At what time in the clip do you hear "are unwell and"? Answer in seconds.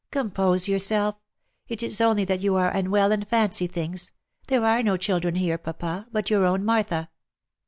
2.55-3.27